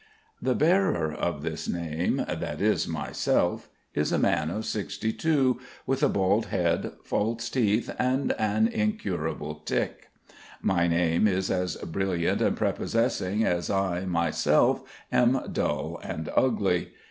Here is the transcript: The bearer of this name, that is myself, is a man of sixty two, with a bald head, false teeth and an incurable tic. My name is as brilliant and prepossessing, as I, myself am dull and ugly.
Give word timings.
The 0.41 0.55
bearer 0.55 1.13
of 1.13 1.43
this 1.43 1.69
name, 1.69 2.25
that 2.27 2.59
is 2.59 2.87
myself, 2.87 3.69
is 3.93 4.11
a 4.11 4.17
man 4.17 4.49
of 4.49 4.65
sixty 4.65 5.13
two, 5.13 5.59
with 5.85 6.01
a 6.01 6.09
bald 6.09 6.47
head, 6.47 6.93
false 7.03 7.51
teeth 7.51 7.87
and 7.99 8.31
an 8.39 8.67
incurable 8.67 9.53
tic. 9.63 10.09
My 10.59 10.87
name 10.87 11.27
is 11.27 11.51
as 11.51 11.75
brilliant 11.75 12.41
and 12.41 12.57
prepossessing, 12.57 13.43
as 13.43 13.69
I, 13.69 14.05
myself 14.05 14.81
am 15.11 15.39
dull 15.51 15.99
and 16.01 16.29
ugly. 16.35 16.93